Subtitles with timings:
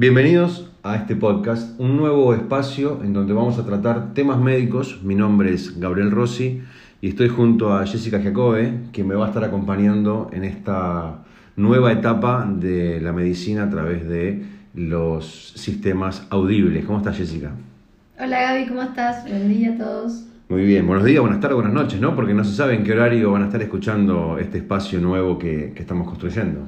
[0.00, 5.00] Bienvenidos a este podcast, un nuevo espacio en donde vamos a tratar temas médicos.
[5.02, 6.62] Mi nombre es Gabriel Rossi
[7.02, 11.18] y estoy junto a Jessica Jacobe, que me va a estar acompañando en esta
[11.54, 14.42] nueva etapa de la medicina a través de
[14.72, 16.86] los sistemas audibles.
[16.86, 17.50] ¿Cómo estás, Jessica?
[18.18, 19.28] Hola Gaby, ¿cómo estás?
[19.28, 20.24] Buen día a todos.
[20.48, 22.16] Muy bien, buenos días, buenas tardes, buenas noches, ¿no?
[22.16, 25.72] Porque no se sabe en qué horario van a estar escuchando este espacio nuevo que,
[25.74, 26.60] que estamos construyendo.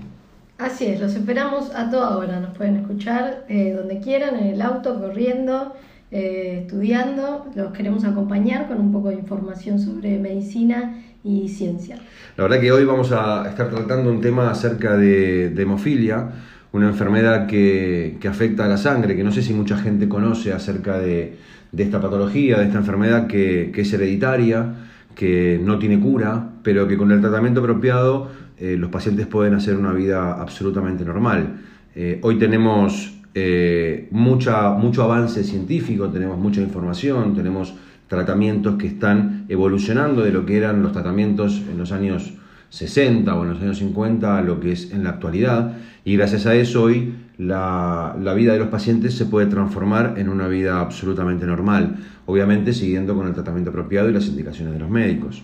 [0.62, 4.62] Así es, los esperamos a toda hora, nos pueden escuchar eh, donde quieran, en el
[4.62, 5.74] auto, corriendo,
[6.12, 11.96] eh, estudiando, los queremos acompañar con un poco de información sobre medicina y ciencia.
[12.36, 16.28] La verdad que hoy vamos a estar tratando un tema acerca de, hemofilia,
[16.70, 21.00] una enfermedad que, afecta a la sangre, que no sé si mucha gente conoce acerca
[21.00, 21.38] de,
[21.76, 24.74] esta patología, de esta enfermedad que, que es hereditaria,
[25.16, 28.30] que no tiene cura, pero que con el tratamiento apropiado
[28.62, 31.56] eh, los pacientes pueden hacer una vida absolutamente normal.
[31.96, 37.74] Eh, hoy tenemos eh, mucha, mucho avance científico, tenemos mucha información, tenemos
[38.06, 42.34] tratamientos que están evolucionando de lo que eran los tratamientos en los años
[42.68, 46.46] 60 o en los años 50 a lo que es en la actualidad y gracias
[46.46, 50.80] a eso hoy la, la, vida de los pacientes se puede transformar en una vida
[50.80, 55.42] absolutamente normal, obviamente siguiendo con el tratamiento apropiado y las indicaciones de los médicos.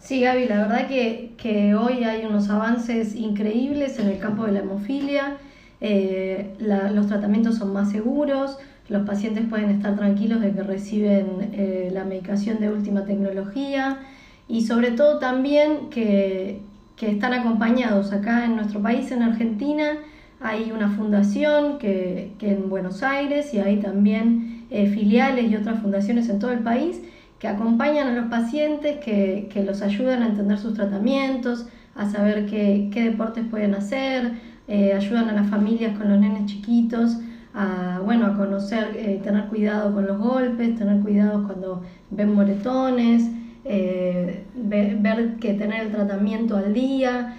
[0.00, 4.60] Sí, Gaby, la verdad que, hoy hay unos avances increíbles en el campo de la
[4.60, 5.36] hemofilia,
[5.80, 11.90] eh, los tratamientos son más seguros, los pacientes pueden estar tranquilos de que reciben eh,
[11.92, 13.98] la medicación de última tecnología
[14.48, 16.62] y sobre todo también que,
[17.00, 18.12] están acompañados.
[18.12, 19.98] Acá en nuestro país, en Argentina,
[20.40, 26.28] hay una fundación que, en Buenos Aires y hay también eh, filiales y otras fundaciones
[26.28, 27.00] en todo el país
[27.38, 32.90] que acompañan a los pacientes, que, los ayudan a entender sus tratamientos, a saber qué,
[32.92, 34.32] deportes pueden hacer,
[34.66, 37.18] eh, ayudan a las familias con los nenes chiquitos
[37.54, 43.30] a, bueno, a conocer, eh, tener cuidado con los golpes, tener cuidado cuando ven moretones,
[43.64, 47.36] eh, ver, que tener el tratamiento al día,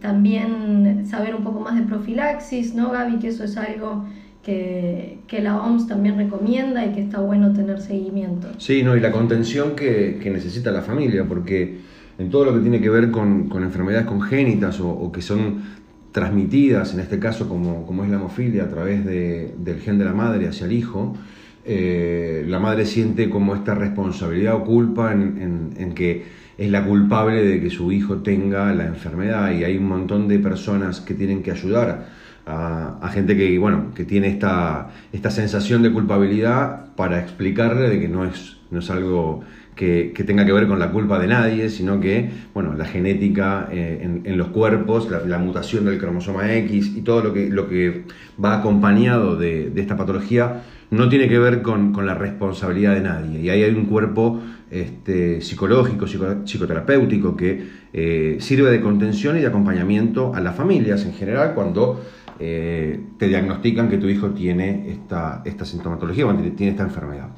[0.00, 3.18] también saber un poco más de profilaxis, ¿no, Gaby?
[3.18, 4.06] Que eso es algo
[4.42, 8.48] que, la OMS también recomienda y que está bueno tener seguimiento.
[8.58, 11.78] Sí, no, y la contención que, necesita la familia, porque
[12.18, 15.82] en todo lo que tiene que ver con, enfermedades congénitas o, que son
[16.12, 20.12] transmitidas, en este caso como, como es la hemofilia, a través del gen de la
[20.12, 21.16] madre hacia el hijo,
[21.64, 26.24] eh, la madre siente como esta responsabilidad o culpa en, en, que
[26.58, 30.40] es la culpable de que su hijo tenga la enfermedad y hay un montón de
[30.40, 32.08] personas que tienen que ayudar
[32.46, 38.08] a, gente que, bueno, que tiene esta, esta sensación de culpabilidad para explicarle de que
[38.08, 39.42] no es, no es algo
[39.74, 44.20] que, tenga que ver con la culpa de nadie, sino que bueno, la genética eh,
[44.24, 48.04] en, los cuerpos, la, mutación del cromosoma X y todo lo que, lo que
[48.42, 53.40] va acompañado de, esta patología no tiene que ver con, la responsabilidad de nadie.
[53.40, 59.46] Y ahí hay un cuerpo este, psicológico, psicoterapéutico que eh, sirve de contención y de
[59.46, 62.02] acompañamiento a las familias en general cuando
[62.44, 66.26] eh, te diagnostican que tu hijo tiene esta, esta sintomatología,
[66.56, 67.28] tiene esta enfermedad.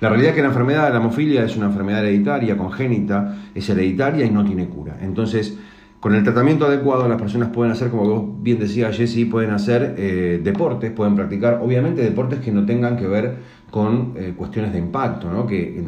[0.00, 3.68] La realidad es que la enfermedad de la hemofilia es una enfermedad hereditaria, congénita, es
[3.68, 4.96] hereditaria y no tiene cura.
[5.02, 5.58] Entonces,
[6.00, 9.96] con el tratamiento adecuado las personas pueden hacer, como vos bien decías Jesse, pueden hacer
[9.98, 13.36] eh, deportes, pueden practicar, obviamente deportes que no tengan que ver
[13.70, 15.46] con eh, cuestiones de impacto, ¿no?
[15.46, 15.84] que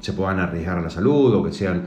[0.00, 1.82] se puedan arriesgar a la salud o que sean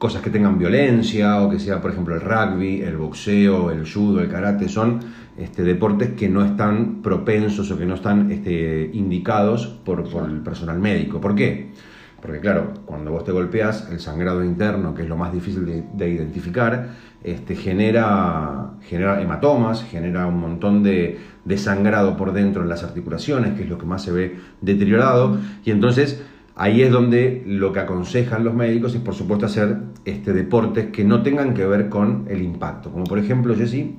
[0.00, 4.22] cosas que tengan violencia o que sea, por ejemplo, el rugby, el boxeo, el judo,
[4.22, 4.98] el karate, son
[5.36, 10.78] este, deportes que no están propensos o que no están este, indicados por, el personal
[10.78, 11.20] médico.
[11.20, 11.72] ¿Por qué?
[12.18, 16.08] Porque claro, cuando vos te golpeas, el sangrado interno, que es lo más difícil de,
[16.08, 22.84] identificar, este, genera, genera hematomas, genera un montón de, de sangrado por dentro en las
[22.84, 26.22] articulaciones, que es lo que más se ve deteriorado, y entonces
[26.60, 31.04] Ahí es donde lo que aconsejan los médicos es, por supuesto, hacer este, deportes que
[31.04, 32.90] no tengan que ver con el impacto.
[32.90, 33.98] Como por ejemplo, Jessy.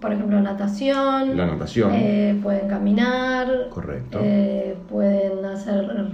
[0.00, 1.36] Por ejemplo, natación.
[1.36, 1.92] La natación.
[1.94, 3.68] Eh, pueden caminar.
[3.70, 4.18] Correcto.
[4.20, 6.10] Eh, pueden hacer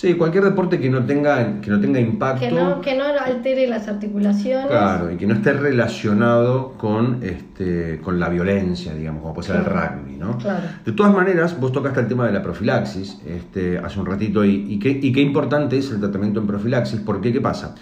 [0.00, 2.40] Sí, cualquier deporte que no tenga, que no tenga impacto.
[2.40, 4.68] Que no, que no altere las articulaciones.
[4.68, 9.56] Claro, y que no esté relacionado con, este, con la violencia, digamos, como puede ser
[9.56, 10.38] el rugby, ¿no?
[10.38, 10.62] Claro.
[10.86, 14.72] De todas maneras, vos tocaste el tema de la profilaxis este, hace un ratito y,
[14.72, 17.74] y, qué, y qué importante es el tratamiento en profilaxis, porque ¿qué pasa?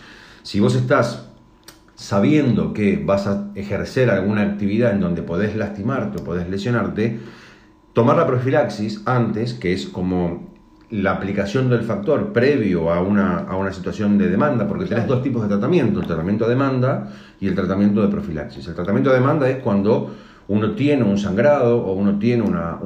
[0.43, 1.29] Si vos estás
[1.95, 7.21] sabiendo que vas a ejercer alguna actividad en donde podés lastimarte o podés lesionarte,
[7.93, 10.48] tomar la profilaxis antes, que es como
[10.91, 15.23] la aplicación del factor previo a una, a una situación de demanda, porque tenés dos
[15.23, 18.67] tipos de tratamiento, el tratamiento de demanda y el tratamiento de profilaxis.
[18.67, 20.11] El tratamiento de demanda es cuando
[20.49, 22.79] uno tiene un sangrado o uno tiene una,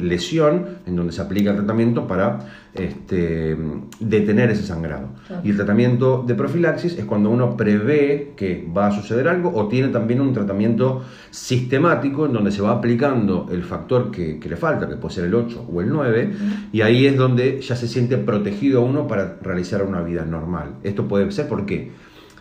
[0.00, 2.38] lesión en donde se aplica el tratamiento para
[2.74, 3.56] este,
[3.98, 5.08] detener ese sangrado.
[5.42, 9.68] Y el tratamiento de profilaxis es cuando uno prevé que va a suceder algo o
[9.68, 14.86] tiene también un tratamiento sistemático en donde se va aplicando el factor que, le falta,
[14.86, 16.32] que puede ser el 8 o el 9,
[16.72, 20.76] y ahí es donde ya se siente protegido uno para realizar una vida normal.
[20.82, 21.92] Esto puede ser porque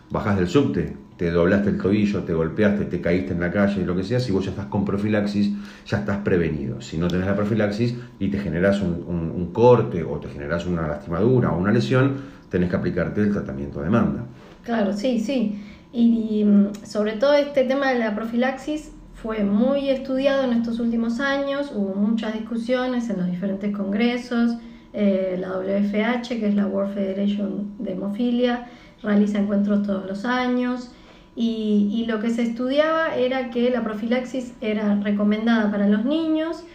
[0.09, 3.93] bajas del subte, te doblaste el tobillo, te golpeaste, te caíste en la calle, lo
[3.93, 5.51] que sea, si vos ya estás con profilaxis,
[5.85, 6.79] ya estás prevenido.
[6.79, 11.51] Si no tenés la profilaxis y te generas un, corte o te generas una lastimadura
[11.51, 14.23] o una lesión, tenés que aplicarte el tratamiento de demanda.
[14.63, 15.61] Claro, sí, sí.
[15.91, 21.19] Y, mm, sobre todo este tema de la profilaxis fue muy estudiado en estos últimos
[21.19, 24.53] años, hubo muchas discusiones en los diferentes congresos,
[24.93, 28.67] eh, la WFH, que es la World Federation de Hemofilia,
[29.03, 30.91] realiza encuentros todos los años
[31.41, 36.65] y, lo que se estudiaba era que la profilaxis era recomendada para los niños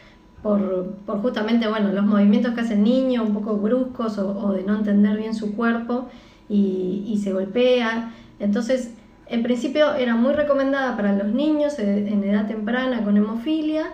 [0.43, 4.76] por, justamente bueno, los movimientos que hace el niño, un poco bruscos o, de no
[4.76, 6.08] entender bien su cuerpo
[6.49, 8.14] y, se golpea.
[8.38, 8.94] Entonces,
[9.26, 13.93] en principio era muy recomendada para los niños en edad temprana con hemofilia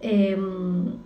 [0.00, 0.98] em,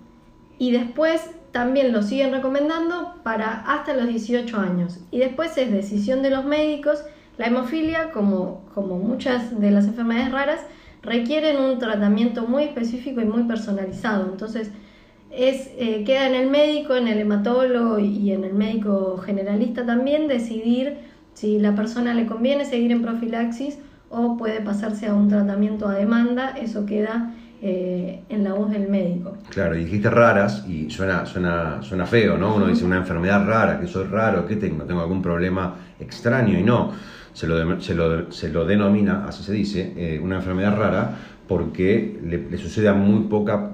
[0.58, 5.00] y después también lo siguen recomendando para hasta los 18 años.
[5.10, 7.02] Y después es decisión de los médicos
[7.38, 10.60] la hemofilia, como, como muchas de las enfermedades raras,
[11.02, 14.28] requieren un tratamiento muy específico y muy personalizado.
[14.30, 14.70] Entonces,
[15.30, 20.28] es, eh, queda en el médico, en el hematólogo y en el médico generalista también
[20.28, 20.98] decidir
[21.34, 23.78] si la persona le conviene seguir en profilaxis
[24.08, 26.56] o puede pasarse a un tratamiento a demanda.
[26.56, 29.36] Eso queda eh, en la voz del médico.
[29.50, 32.54] Claro, dijiste raras y suena, suena, suena feo, ¿no?
[32.54, 36.62] Uno dice una enfermedad rara, que soy raro, que tengo, tengo algún problema extraño y
[36.62, 36.92] no
[37.36, 42.18] se lo, se lo, se lo denomina, así se dice, eh, una enfermedad rara porque
[42.24, 43.72] le, sucede a muy poca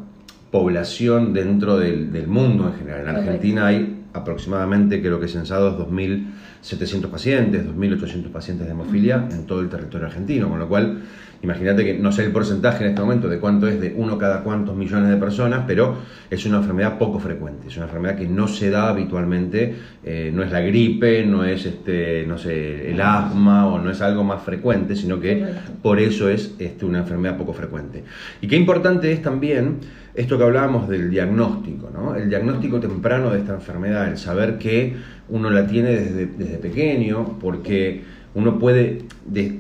[0.51, 3.03] población dentro del, del mundo en general.
[3.03, 9.61] En Argentina hay aproximadamente, creo que censados 2.700 pacientes, 2.800 pacientes de hemofilia en todo
[9.61, 10.99] el territorio argentino, con lo cual
[11.43, 14.45] Imagínate que no sé el porcentaje en este momento de cuánto es de uno cada
[14.45, 15.97] cuantos millones de personas, pero
[16.31, 19.75] es una enfermedad poco frecuente, es una enfermedad que no se da habitualmente,
[20.05, 24.01] eh, no es la gripe, no es este, no sé, el asma o no es
[24.01, 25.45] algo más frecuente, sino que
[25.83, 28.05] por eso es este, una enfermedad poco frecuente.
[28.41, 29.79] Y qué importante es también
[30.15, 32.15] esto que hablábamos del diagnóstico, ¿no?
[32.15, 34.95] El diagnóstico temprano de esta enfermedad, el saber que
[35.29, 39.05] uno la tiene desde, desde pequeño, porque uno puede,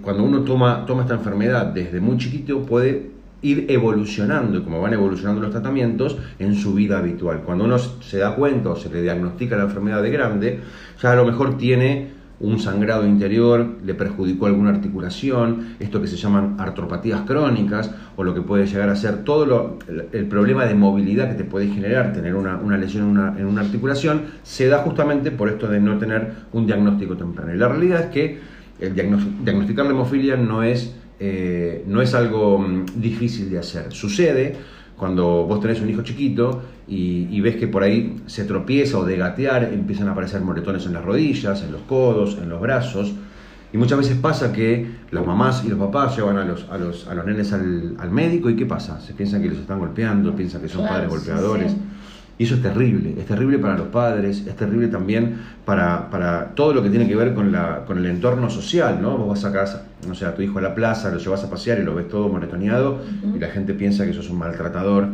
[0.03, 3.11] cuando uno toma, toma esta enfermedad desde muy chiquito, puede
[3.43, 7.43] ir evolucionando, como van evolucionando los tratamientos, en su vida habitual.
[7.45, 10.61] Cuando uno se da cuenta o se le diagnostica la enfermedad de grande,
[11.01, 16.17] ya a lo mejor tiene un sangrado interior, le perjudicó alguna articulación, esto que se
[16.17, 19.79] llaman artropatías crónicas, o lo que puede llegar a ser todo
[20.13, 23.61] el, problema de movilidad que te puede generar tener una, lesión en una, en una
[23.61, 27.55] articulación, se da justamente por esto de no tener un diagnóstico temprano.
[27.55, 28.41] Y la realidad es que
[28.83, 33.93] el diagnosticar la hemofilia no es, eh, no es algo mm, difícil de hacer.
[33.93, 34.57] Sucede
[34.97, 39.17] cuando vos tenés un hijo chiquito y, ves que por ahí se tropieza o de
[39.17, 43.13] gatear, empiezan a aparecer moretones en las rodillas, en los codos, en los brazos.
[43.73, 47.09] Y muchas veces pasa que las mamás y los papás llevan a los, a los,
[47.09, 49.01] a los nenes al, al médico y ¿qué pasa?
[49.01, 51.75] Se piensan que los están golpeando, piensan que son padres golpeadores.
[52.39, 56.73] Y eso es terrible, es terrible para los padres, es terrible también para, para todo
[56.75, 59.17] lo que tiene que ver con, la, con el entorno social, ¿no?
[59.17, 61.51] Vos vas a casa, no sé, a tu hijo a la plaza, lo llevas a
[61.51, 63.01] pasear y lo ves todo monetoneado
[63.35, 65.09] y la gente piensa que sos un maltratador.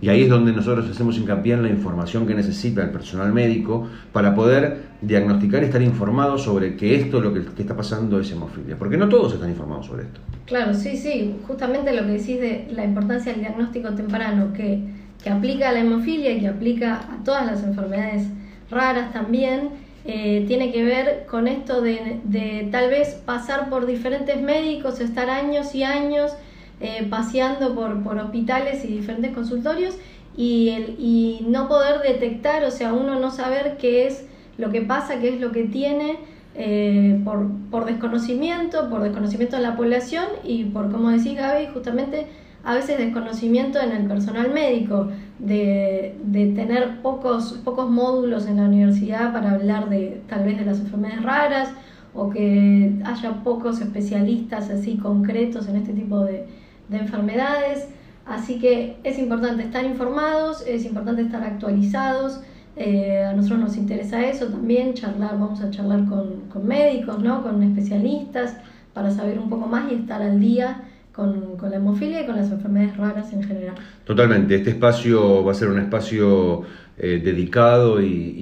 [0.00, 3.88] Y ahí es donde nosotros hacemos hincapié en la información que necesita el personal médico
[4.12, 8.30] para poder diagnosticar y estar informado sobre que esto, lo que, que está pasando es
[8.30, 8.76] hemofilia.
[8.76, 10.20] Porque no todos están informados sobre esto.
[10.44, 15.30] Claro, sí, sí, justamente lo que decís de la importancia del diagnóstico temprano, que que
[15.30, 18.28] aplica a la hemofilia que aplica a todas las enfermedades
[18.70, 19.70] raras también,
[20.04, 25.74] eh, tiene que ver con esto de, tal vez pasar por diferentes médicos, estar años
[25.74, 26.32] y años
[26.80, 29.96] eh, paseando por, por, hospitales y diferentes consultorios
[30.36, 34.24] y, el, y no poder detectar, o sea, uno no saber qué es
[34.56, 36.16] lo que pasa, qué es lo que tiene.
[36.60, 42.26] Eh, por, por desconocimiento, por desconocimiento de la población y por, como decís Gaby, justamente
[42.64, 46.16] a veces desconocimiento en el personal médico, de,
[46.56, 51.22] tener pocos, pocos módulos en la universidad para hablar de tal vez de las enfermedades
[51.22, 51.70] raras
[52.14, 56.46] o que haya pocos especialistas así concretos en este tipo de,
[56.90, 57.88] enfermedades.
[58.24, 62.40] Así que es importante estar informados, es importante estar actualizados.
[62.76, 67.42] Eh, a nosotros nos interesa eso también, charlar, vamos a charlar con, con médicos, ¿no?
[67.42, 68.56] con especialistas,
[68.94, 70.87] para saber un poco más y estar al día
[71.18, 73.74] con, la hemofilia y con las enfermedades raras en general.
[74.04, 76.62] Totalmente, este espacio va a ser un espacio
[76.96, 78.38] eh, dedicado y,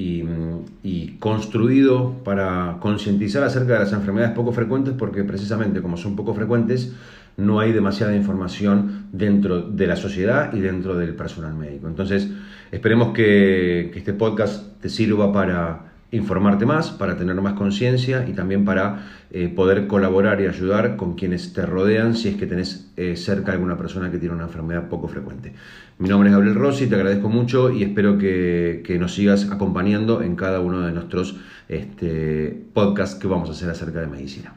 [1.19, 6.95] construido para concientizar acerca de las enfermedades poco frecuentes porque precisamente como son poco frecuentes
[7.37, 11.89] no hay demasiada información dentro de la sociedad y dentro del personal médico.
[11.89, 12.31] Entonces,
[12.71, 18.65] esperemos que este podcast te sirva para informarte más, para tener más conciencia y también
[18.65, 23.17] para eh, poder colaborar y ayudar con quienes te rodean si es que tenés eh,
[23.17, 25.53] cerca alguna persona que tiene una enfermedad poco frecuente.
[25.99, 30.37] Mi nombre es Gabriel Rossi, te agradezco mucho y espero que, nos sigas acompañando en
[30.37, 31.37] cada uno de nuestros
[31.69, 34.55] este, podcasts que vamos a hacer acerca de medicina.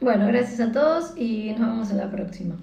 [0.00, 2.54] Bueno, gracias a todos y nos vemos en la próxima.